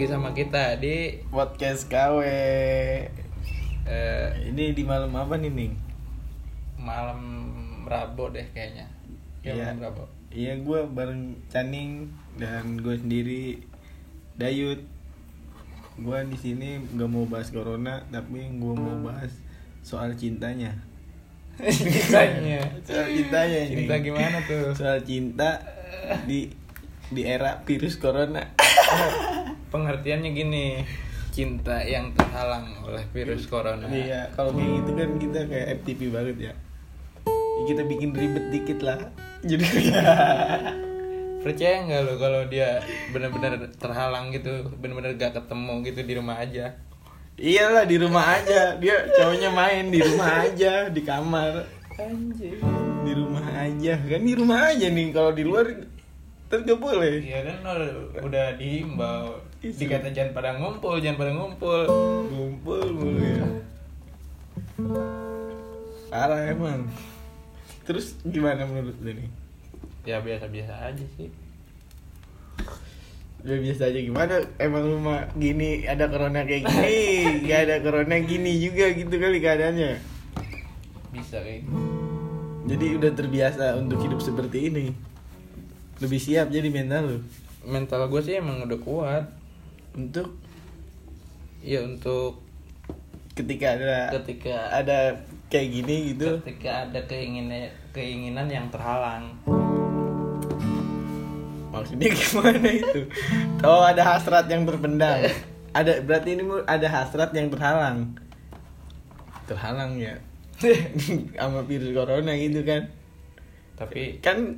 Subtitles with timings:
[0.00, 2.24] lagi sama kita di podcast KW
[3.84, 5.76] eh, ini di malam apa nih Ning?
[6.80, 7.20] malam
[7.84, 8.88] Rabu deh kayaknya.
[9.44, 9.76] Ya, Iya.
[9.76, 10.04] malam Rabu.
[10.32, 12.08] Iya gue bareng Caning
[12.40, 13.60] dan gue sendiri
[14.40, 14.80] Dayut.
[16.00, 19.36] Gue di sini nggak mau bahas corona tapi gue mau bahas
[19.84, 20.80] soal cintanya.
[21.60, 22.64] Cintanya.
[22.88, 23.68] Soal cintanya.
[23.68, 24.72] Cinta gimana tuh?
[24.72, 25.60] Soal cinta
[26.24, 26.48] di
[27.12, 28.48] di era virus corona.
[29.70, 30.66] Pengertiannya gini.
[31.30, 33.86] Cinta yang terhalang oleh virus corona.
[33.86, 36.44] Iya, kalau kayak gitu kan kita kayak FTP banget ya.
[36.50, 36.54] Ya,
[37.70, 38.98] Kita bikin ribet dikit lah.
[39.46, 39.62] Jadi
[41.40, 42.84] Percaya nggak lo kalau dia
[43.16, 46.76] benar-benar terhalang gitu, benar-benar gak ketemu gitu di rumah aja?
[47.40, 48.76] Iyalah di rumah aja.
[48.76, 51.64] Dia cowoknya main di rumah aja, di kamar.
[51.96, 52.60] Anjir.
[53.06, 53.94] Di rumah aja.
[53.96, 55.64] Kan di rumah aja nih kalau di luar
[56.50, 57.24] gak boleh.
[57.24, 57.56] Iya kan
[58.20, 59.49] udah dihimbau Iya.
[59.60, 61.80] Dikata jangan pada ngumpul, jangan pada ngumpul.
[62.32, 63.44] Ngumpul mulu ya.
[66.08, 66.88] Parah emang.
[67.84, 69.28] Terus gimana menurut lu nih?
[70.08, 71.28] Ya biasa-biasa aja sih.
[73.40, 77.00] Ya biasa aja gimana emang rumah gini ada corona kayak gini
[77.48, 79.96] gak ada corona gini juga gitu kali keadaannya
[81.08, 81.72] Bisa kayak gitu.
[82.68, 84.92] jadi udah terbiasa untuk hidup seperti ini
[86.04, 87.18] lebih siap jadi mental lu
[87.64, 89.24] Mental gue sih emang udah kuat.
[89.94, 90.36] Untuk
[91.60, 92.40] Ya untuk
[93.36, 95.12] ketika ada ketika ada
[95.52, 96.40] kayak gini gitu.
[96.40, 99.36] ketika ada keinginan keinginan yang terhalang.
[101.70, 103.06] maksudnya gimana itu?
[103.62, 105.20] Oh ada hasrat yang terpendam
[105.78, 108.16] ada berarti ini ada hasrat yang terhalang.
[109.46, 110.16] Terhalang ya?
[111.38, 112.88] Sama virus corona gitu kan?
[113.76, 114.56] Tapi kan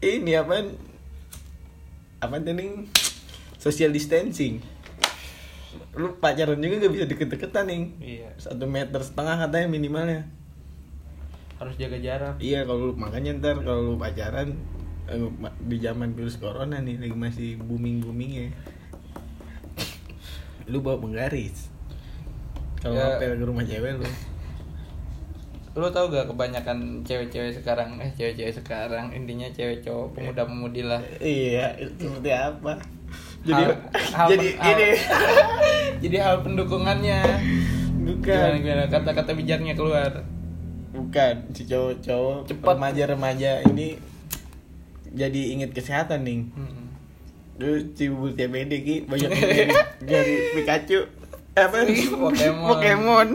[0.00, 0.72] ini apa?
[2.20, 2.64] Apa tadi
[3.64, 4.60] social distancing.
[5.94, 8.28] Lu pacaran juga gak bisa deket-deketan nih iya.
[8.36, 10.20] Satu meter setengah katanya minimalnya.
[11.54, 12.34] Harus jaga jarak.
[12.38, 14.52] iya kalau lu makanya ntar kalau lu pacaran
[15.06, 15.16] eh,
[15.62, 18.50] di zaman virus corona nih lagi masih booming boomingnya
[20.70, 21.70] lu bawa penggaris.
[22.76, 23.16] Kalau Ya.
[23.16, 24.08] ngapel ke rumah cewek lu.
[25.74, 31.00] Lo tau gak kebanyakan cewek-cewek sekarang eh cewek-cewek sekarang intinya cewek cowok pemuda-pemudi lah.
[31.18, 32.78] iya itu seperti apa
[33.44, 34.88] jadi Hal- hal- jadi hal- ini.
[36.02, 37.20] Jadi hal pendukungannya.
[37.98, 38.50] Bukan.
[38.58, 40.24] Gimana kata-kata bijaknya keluar.
[40.90, 41.34] bukan.
[41.50, 42.76] Si cowok-cowok Cepat.
[42.76, 43.96] remaja-remaja ini
[45.08, 46.86] jadi inget kesehatan nih Hmm.
[47.56, 48.96] Terus si bubur TBD ki.
[49.06, 49.30] Banyak
[50.06, 51.08] nyari Pikachu.
[51.54, 51.88] Apa?
[52.20, 52.68] Pokemon.
[52.68, 53.28] Pokemon.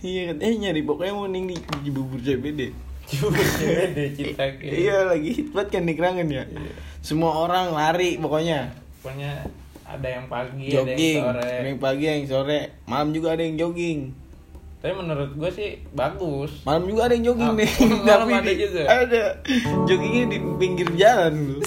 [0.00, 1.42] Iya kan eh nyari Pokemon nih
[1.80, 2.74] di, bubur CBD
[3.12, 4.72] Beda cinta gitu.
[4.72, 6.42] iya lagi hit banget kan di kerangan ya
[7.02, 8.70] semua orang lari pokoknya.
[8.98, 9.42] Pokoknya
[9.82, 11.42] ada yang pagi, ada jogging yang sore.
[11.52, 12.60] ada yang pagi ada yang sore.
[12.86, 14.00] Malam juga ada yang jogging.
[14.78, 16.62] Tapi menurut gue sih bagus.
[16.62, 17.70] malam juga ada yang jogging Ah, nih.
[18.02, 18.82] malam Tapi ada di- juga?
[18.84, 19.22] ada.
[19.84, 21.62] Joggingnya di pinggir jalan lu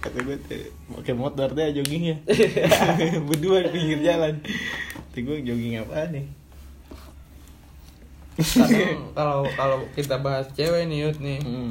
[0.00, 0.60] kata gue tuh
[0.94, 2.20] pakai motor deh joggingnya.
[3.28, 4.36] Berdua di pinggir jalan.
[5.08, 6.26] Kata gue jogging apa nih?
[9.14, 11.70] Kalau kalau kita bahas cewek nih Yud nih, hmm.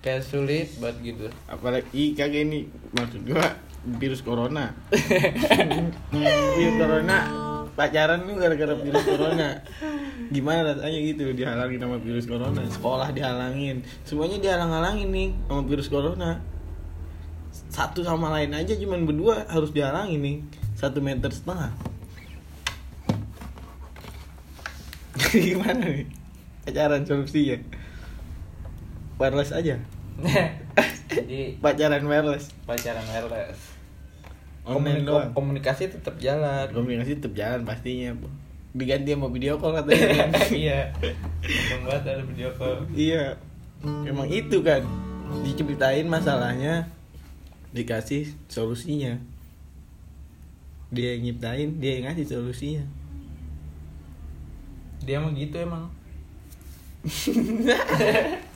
[0.00, 1.28] Kayak sulit buat gitu.
[1.44, 4.76] apalagi kagak ini maksud gua virus corona.
[6.12, 7.18] Virus corona
[7.80, 9.48] pacaran lu gara-gara virus corona.
[10.28, 12.60] Gimana rasanya gitu dihalangin sama virus corona?
[12.68, 13.80] Sekolah dihalangin.
[14.04, 16.44] Semuanya dihalang-halangin nih sama virus corona.
[17.72, 20.36] Satu sama lain aja cuman berdua harus dihalangin nih.
[20.76, 21.72] Satu meter setengah.
[25.32, 26.06] Gimana nih?
[26.68, 27.56] Pacaran solusinya
[29.20, 29.76] wireless aja.
[31.06, 32.48] Jadi pacaran wireless.
[32.64, 33.76] Pacaran wireless.
[34.60, 35.30] Online Komunik- doang.
[35.32, 36.68] komunikasi tetap jalan.
[36.72, 38.16] Komunikasi tetap jalan pastinya
[38.70, 40.30] diganti sama video call katanya.
[40.64, 40.80] Iya.
[41.84, 42.80] Banget ada video call.
[42.90, 43.36] Iya.
[44.04, 44.80] Emang itu kan
[45.42, 46.88] diceritain masalahnya
[47.72, 49.20] dikasih solusinya.
[50.90, 52.84] Dia yang nyiptain dia yang ngasih solusinya.
[55.02, 55.88] Dia mah gitu emang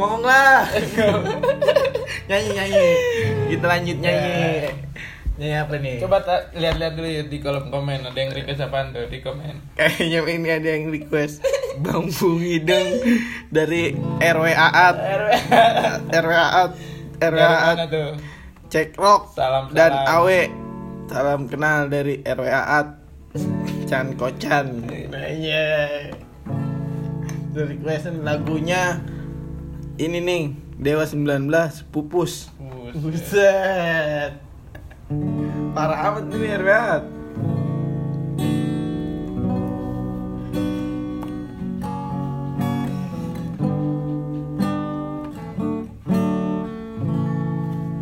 [0.00, 0.64] ngomong lah.
[2.28, 2.88] Nyanyi nyanyi.
[3.52, 4.40] Kita lanjut nyanyi.
[5.36, 5.96] Nyanyi apa nih?
[6.00, 6.16] Coba
[6.56, 8.08] lihat-lihat dulu ya di kolom komen.
[8.08, 9.54] Ada yang request apaan tuh di komen?
[9.76, 11.44] Kayaknya ini ada yang request.
[11.78, 12.88] Bang Bungideng
[13.48, 14.96] dari RW Aat
[16.10, 16.70] RW Aat
[17.22, 17.78] RW Aat
[18.70, 20.50] cek rock Salam, dan awe
[21.06, 22.88] salam kenal dari RW Aat
[23.86, 26.10] Chan Kocan iya.
[27.50, 28.98] Dari requestan lagunya
[30.00, 30.42] ini nih
[30.80, 31.44] Dewa 19
[31.92, 32.48] Pupus.
[32.56, 32.96] Bus.
[32.96, 34.32] Buset.
[35.76, 37.04] Parah amat RW Aat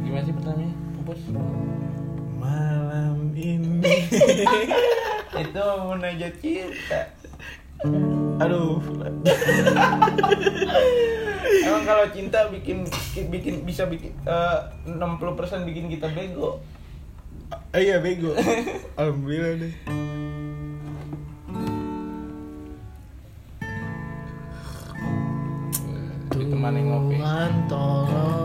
[0.06, 0.70] gimana sih pertanyaannya?
[1.02, 1.20] Pupus?
[2.38, 4.06] Malam ini.
[5.42, 7.17] Itu munajat cinta
[8.38, 8.82] Aduh.
[11.62, 12.82] Emang kalau cinta bikin
[13.30, 14.98] bikin bisa bikin eh, 60%
[15.68, 16.58] bikin kita bego?
[17.70, 18.34] Eh, Iya bego.
[18.98, 19.74] Alhamdulillah deh.
[26.30, 27.14] Ditemani ngopi.
[27.18, 28.37] Tuhan tolong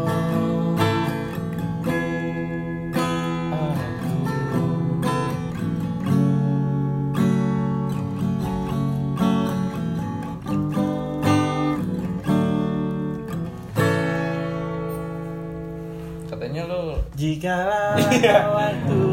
[17.23, 18.35] Jikalau Iya.
[18.51, 19.03] waktu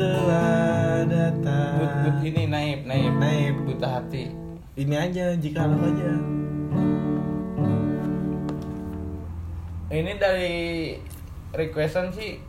[0.00, 1.76] telah datang.
[1.76, 3.12] But, but ini naib naib.
[3.20, 3.54] Naib.
[3.68, 4.32] buta hati.
[4.72, 6.12] Ini aja jikalau aja.
[9.92, 10.56] Ini dari
[11.52, 12.40] requestan sih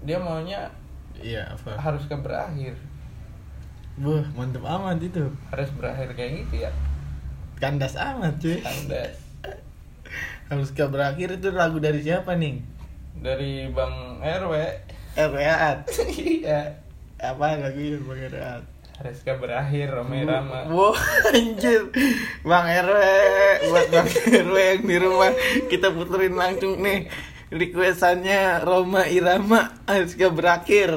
[0.00, 0.72] dia maunya
[1.20, 1.76] Iya apa?
[1.76, 2.72] harus ke berakhir.
[4.00, 5.28] Wah mantep amat itu.
[5.52, 6.72] Harus berakhir kayak gitu ya?
[7.60, 8.56] Kandas amat cuy.
[8.64, 9.20] Kandas.
[10.48, 12.72] Harus ke berakhir itu lagu dari siapa nih?
[13.14, 14.54] Dari bang RW
[15.14, 15.78] RW Aat
[16.18, 16.82] iya.
[17.22, 18.64] Apa lagunya Bang RW Aat?
[18.94, 20.98] ke berakhir Roma Irama Wah
[21.34, 21.90] anjir.
[22.42, 22.98] Bang RW
[23.70, 25.32] Buat Bang RW yang di rumah
[25.70, 27.06] Kita puterin langsung nih.
[27.54, 30.90] Requestannya Roma Irama ke berakhir.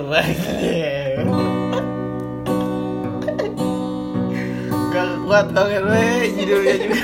[4.89, 5.93] Gak kuat Bang RW
[6.33, 7.01] Judulnya juga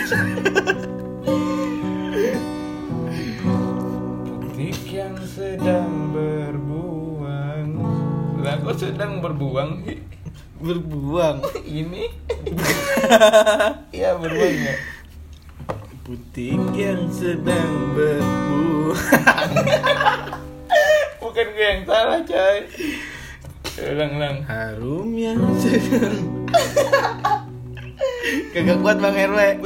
[5.03, 7.67] yang sedang berbuang.
[8.39, 9.83] Lah kok sedang berbuang?
[10.63, 11.43] Berbuang?
[11.83, 12.07] Ini?
[13.91, 14.75] Iya berbuang ya.
[16.07, 18.95] Putih yang sedang berbuang.
[21.24, 22.57] Bukan gue yang salah coy.
[23.83, 24.38] Ulang ulang.
[24.48, 26.48] Harum yang sedang
[28.53, 29.65] Kagak kuat Bang RW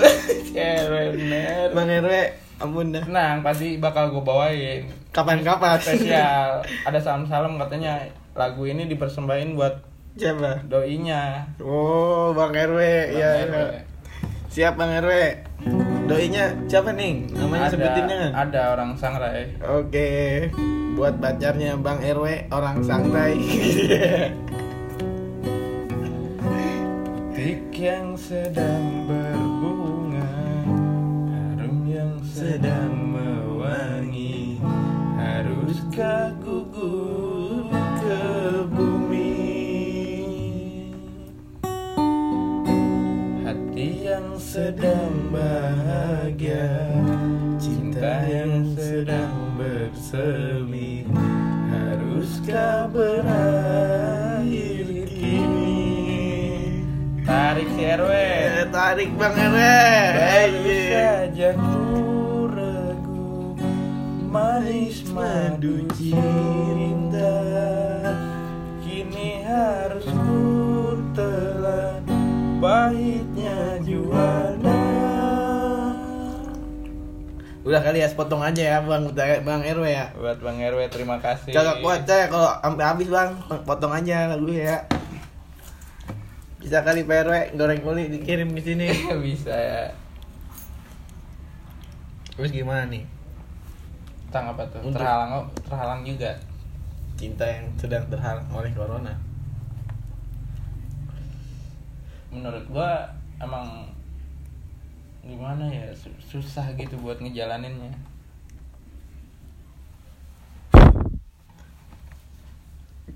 [0.56, 2.14] Cewek bener Bang RW
[2.58, 3.04] Ampun dah.
[3.04, 4.88] Tenang pasti bakal gue bawain
[5.18, 5.82] Kapan-kapan.
[5.82, 6.62] Spesial.
[6.86, 8.06] Ada salam-salam katanya
[8.38, 9.82] Lagu ini dipersembahin buat
[10.14, 10.62] Siapa?
[10.66, 11.42] doinya.
[11.58, 13.54] Oh Bang RW Bang Iya RW.
[13.54, 13.82] iya.
[14.48, 15.14] Siap Bang RW
[16.06, 17.34] Doinya siapa nih?
[17.34, 19.44] Namanya ada, sebutin jangan Ada orang sangrai.
[19.60, 20.10] Oke.
[20.94, 23.34] Buat pacarnya Bang RW Orang sangrai.
[27.34, 30.30] Tik yang sedang berbunga
[31.54, 33.07] Harum yang sedang
[35.98, 38.22] Gugur ke
[38.70, 39.34] bumi.
[43.42, 46.70] Hati yang sedang bahagia
[47.58, 51.10] Cinta yang sedang bersemi
[51.74, 54.46] Haruskah berakhir
[55.10, 55.82] kini?
[57.26, 58.14] Tarik si RW
[58.70, 60.77] Tarik Bang RW
[65.58, 67.34] madu cinta
[68.86, 72.06] Kini harus ku telan
[72.62, 74.86] Pahitnya juara
[77.66, 79.10] Udah kali ya sepotong aja ya Bang.
[79.18, 80.14] Bang RW ya.
[80.14, 81.52] Buat Bang RW terima kasih.
[81.52, 83.36] Kagak kuat saya kalau sampai habis bang,
[83.68, 84.88] potong aja lagu ya.
[86.62, 88.88] Bisa kali Pak RW goreng kulit dikirim ke sini.
[89.26, 89.84] Bisa ya.
[92.38, 93.17] Terus gimana nih
[94.38, 94.82] tentang apa tuh?
[94.86, 96.32] Untuk- terhalang terhalang juga.
[97.18, 99.10] cinta yang sedang terhalang oleh corona.
[102.30, 103.10] Menurut gua
[103.42, 103.90] emang
[105.26, 107.90] gimana ya su- susah gitu buat ngejalaninnya.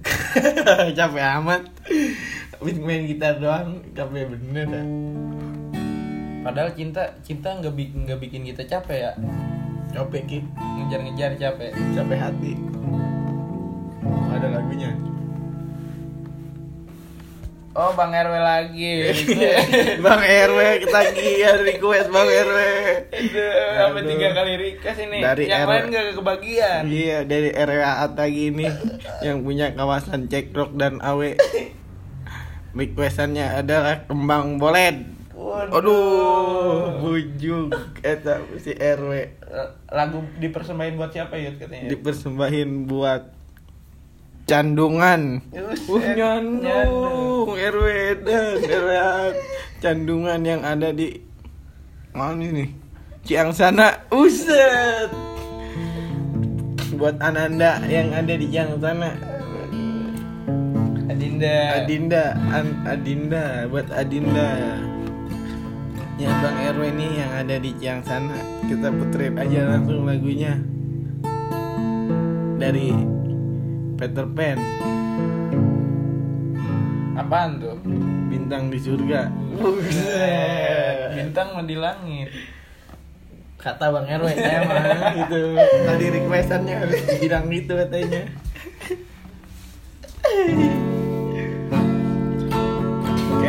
[0.97, 1.61] Capek amat.
[2.61, 4.85] Main gitar doang capek bener dah.
[6.41, 9.13] Padahal cinta cinta nggak bi- nggak bikin kita capek ya
[9.91, 10.39] capek ki.
[10.55, 11.71] Ngejar-ngejar capek.
[11.95, 12.53] Capek hati.
[14.31, 14.91] Ada lagunya.
[17.71, 19.15] Oh bang rw lagi.
[20.03, 22.59] Bang RW ketagihan request Bang RW
[23.79, 25.19] sampai tiga kali request ini.
[25.23, 25.71] Dari yang RW.
[25.71, 26.81] lain gak kebagian.
[26.91, 28.67] Iya dari RWA lagi ini
[29.23, 31.31] yang punya kawasan cekrok dan awe
[32.79, 35.20] requestannya adalah kembang bolet
[35.71, 37.73] Aduh, bujuk
[38.05, 39.41] eta si RW
[39.89, 43.23] lagu dipersembahin buat siapa ya katanya dipersembahin buat
[44.45, 45.39] candungan.
[45.55, 47.87] Uh, nyandung RW
[48.27, 49.11] dan RWA
[49.79, 51.19] candungan yang ada di
[52.11, 52.65] mana ini?
[53.23, 53.95] Ciang sana.
[54.11, 55.09] Uset.
[56.97, 59.15] Buat Ananda yang ada di Ciang sana.
[61.11, 64.49] Adinda Adinda, An- Adinda, buat Adinda.
[66.21, 68.37] Ya Bang RW nih yang ada di Ciang sana.
[68.69, 70.53] Kita puterin aja langsung lagunya.
[72.61, 72.93] Dari
[73.97, 74.61] Peter Pan,
[77.17, 77.73] apaan tuh
[78.29, 79.33] Bintang di Surga.
[81.17, 82.29] bintang mah di langit
[83.57, 84.85] Kata Bang RW emang
[85.25, 85.57] gitu.
[85.57, 86.85] Tadi requestannya
[87.17, 88.29] bilang gitu katanya.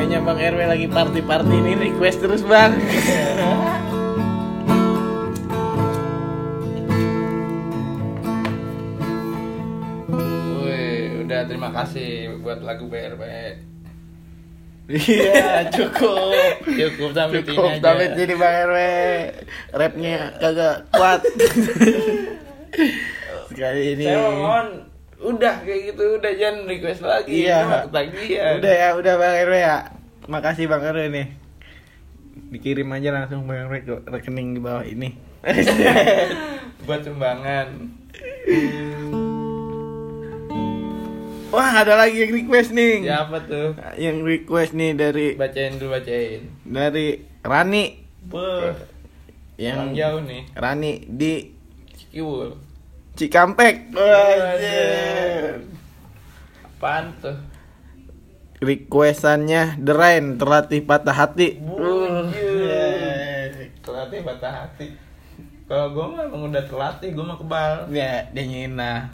[0.02, 2.74] Kayaknya Bang RW lagi party-party ini request terus Bang.
[10.58, 13.22] Wih, udah terima kasih buat lagu BRB
[14.90, 16.34] Iya cukup.
[16.66, 18.78] cukup sampai sini Cukup aja tapi jadi Bang RW
[19.72, 21.20] rapnya kagak kuat.
[23.48, 24.04] Sekali ini.
[24.04, 24.66] saya mohon
[25.22, 27.86] udah kayak gitu udah jangan request lagi Iya.
[27.86, 29.78] Ketagihan Udah ya, udah Bang RW ya.
[30.28, 31.26] Makasih Bang RW nih.
[32.52, 35.16] Dikirim aja langsung Bang RW ke rekening di bawah ini.
[36.86, 37.66] buat sumbangan
[41.52, 43.04] Wah, ada lagi yang request nih.
[43.04, 47.84] siapa tuh Yang request nih dari bacain dulu bacain dari Rani.
[48.22, 48.72] Beuh,
[49.58, 51.34] yang Yang jauh nih Rani di
[53.12, 53.92] Cikampek.
[53.92, 55.60] Wajir.
[56.64, 57.36] apaan tuh
[58.62, 61.58] Requestannya The Rain terlatih patah hati.
[63.82, 65.12] Terlatih patah hati
[65.72, 69.08] kalau gue mah emang udah terlatih gue mah kebal Ya, dia nyina.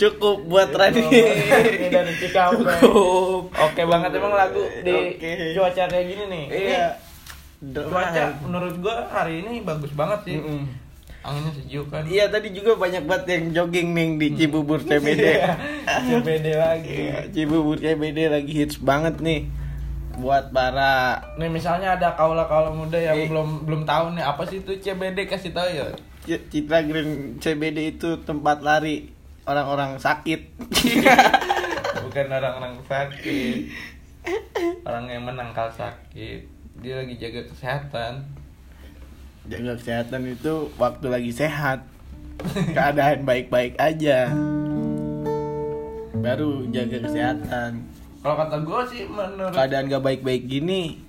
[0.00, 2.80] Cukup buat Rani Ini dari Cikampek.
[2.80, 5.20] Cukup Oke banget emang lagu di
[5.52, 6.44] cuaca kayak gini nih.
[6.48, 6.86] Iya
[7.60, 10.36] cuaca menurut gua hari ini bagus banget sih.
[10.40, 10.64] Mm-mm.
[11.20, 12.08] Anginnya sejuk kan.
[12.08, 15.20] Iya tadi juga banyak banget yang jogging nih di Cibubur CBD
[16.08, 16.88] CBD lagi.
[16.88, 19.52] Iya, Cibubur CBD lagi hits banget nih
[20.16, 23.28] Buat para Nih misalnya ada kaula-kaula muda yang Eh.
[23.28, 25.92] belum belum tahu nih apa sih itu CBD kasih tahu ya.
[26.24, 30.40] Citra Green CBD itu tempat lari orang-orang sakit
[32.00, 33.70] Bukan orang-orang sakit.
[34.82, 36.42] Orang yang menangkal sakit.
[36.76, 38.26] Dia lagi jaga kesehatan.
[39.46, 41.80] Jaga kesehatan itu waktu lagi sehat
[42.68, 44.28] Keadaan baik-baik aja
[46.14, 47.80] Baru jaga kesehatan
[48.20, 51.00] Kalau kata gua sih menurut Keadaan gak baik-baik gini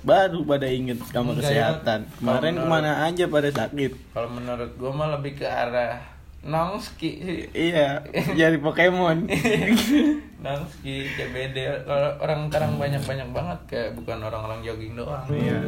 [0.00, 1.38] Baru pada inget sama ya.
[1.40, 5.96] kesehatan Kemarin menurut- ke mana aja pada sakit kalau menurut gua mah lebih ke arah
[6.48, 7.44] Nongski sih.
[7.52, 8.00] Iya,
[8.32, 9.28] jadi Pokemon.
[10.44, 11.84] Nongski, CBD.
[11.84, 15.28] Kalau orang sekarang banyak-banyak banget kayak bukan orang-orang jogging doang.
[15.28, 15.60] Iya.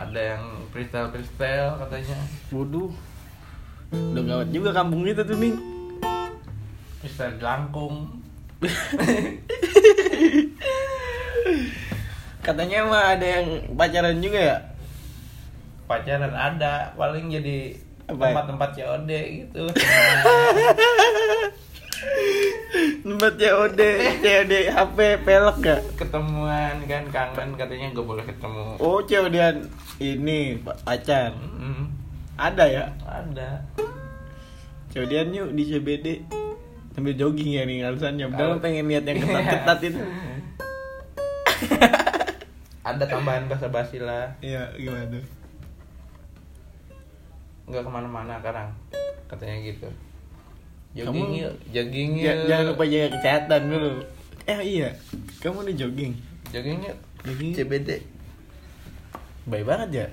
[0.00, 2.16] Ada yang freestyle freestyle katanya.
[2.48, 2.88] Waduh.
[3.92, 5.54] Udah gawat juga kampung kita tuh nih.
[7.04, 8.24] Freestyle jelangkung.
[12.44, 14.56] Katanya mah ada yang pacaran juga ya?
[15.84, 17.76] Pacaran ada, paling jadi?
[18.08, 19.10] Tempat-tempat COD
[19.44, 19.64] gitu.
[23.04, 23.80] Tempat COD,
[24.20, 25.80] COD HP pelek gak?
[25.96, 28.64] Ketemuan kan kangen katanya gak boleh ketemu.
[28.80, 29.56] Oh, COD-an
[30.00, 31.32] ini pacar.
[31.38, 31.84] Mm,
[32.34, 32.84] Ada ya?
[33.06, 33.62] ada.
[34.92, 36.06] COD-an yuk di CBD.
[36.94, 38.30] Sambil jogging ya nih alasannya.
[38.30, 40.00] Padahal pengen lihat yang ketat-ketat itu.
[42.84, 44.36] ada tambahan bahasa basi lah.
[44.44, 45.24] Iya, gimana tuh?
[47.64, 48.68] Nggak ke mana-mana sekarang
[49.26, 49.88] katanya gitu.
[50.94, 52.24] Kamu- Jogging yuk, jogging yuk.
[52.24, 53.90] Ja- jangan lupa jaga kesehatan dulu.
[54.44, 54.88] Eh iya,
[55.40, 56.12] kamu udah jogging.
[56.52, 56.98] Jogging yuk.
[57.24, 57.52] Jogging.
[57.52, 57.88] CBD.
[59.44, 60.06] Baik banget ya.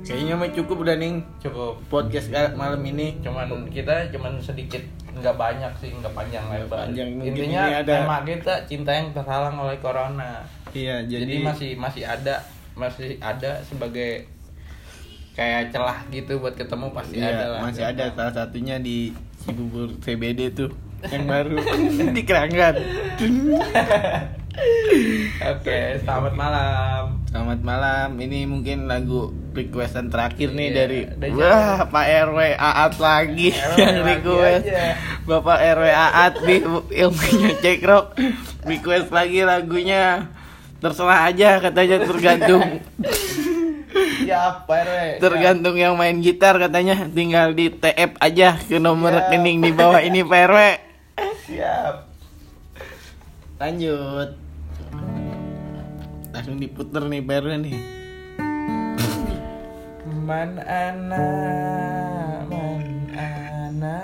[0.00, 1.78] Kayaknya mah cukup udah nih Cukup.
[1.86, 3.20] podcast malam ini.
[3.22, 6.88] Cuman kita cuman sedikit nggak banyak sih nggak panjang lebar.
[6.88, 10.42] panjang, Intinya ada- tema kita cinta yang terhalang oleh corona.
[10.70, 12.42] Iya, Jadi, jadi, masih masih ada
[12.74, 14.26] masih ada sebagai
[15.32, 17.60] kayak celah gitu buat ketemu pasti iya, ada lah.
[17.64, 20.70] masih ada salah satunya di Cibubur CBD tuh
[21.08, 21.56] yang baru
[22.16, 22.76] di Keranggan.
[25.40, 27.02] Oke, selamat malam.
[27.30, 28.08] Selamat malam.
[28.18, 31.00] Ini mungkin lagu requestan terakhir nih Iya, dari
[31.32, 34.64] Wah, Pak RW Aat lagi RW yang lagi request.
[34.66, 34.84] aja.
[35.24, 36.60] Bapak RW Aat nih
[37.00, 38.06] ilmunya cekrok
[38.68, 40.28] request lagi lagunya.
[40.80, 42.64] Terserah aja katanya tergantung
[44.30, 44.94] Siap, Pak RW.
[45.18, 49.26] tergantung yang main gitar katanya tinggal di TF aja ke nomor Siap.
[49.26, 50.58] rekening di bawah ini Pak RW.
[51.50, 51.94] Siap.
[53.58, 54.28] Lanjut.
[56.30, 57.76] Langsung diputer nih Pak RW nih.
[60.22, 61.26] Man ana,
[62.46, 62.86] man
[63.18, 63.98] ana.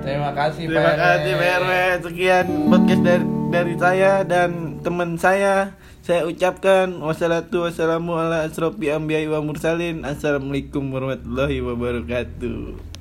[0.00, 1.70] Terima kasih Terima Pak kasih Pak RW.
[2.00, 5.74] Sekian podcast dari dari saya dan teman saya.
[6.06, 10.06] Saya ucapkan wassalatu wassalamu ala asrofi anbiya'i wa mursalin.
[10.06, 12.95] Assalamualaikum warahmatullahi wabarakatuh.